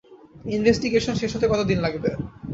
Investigation 0.47 1.13
শেষ 1.15 1.31
হতে 1.35 1.47
কত 1.49 1.61
দিন 1.69 1.79
লাগবে? 1.85 2.09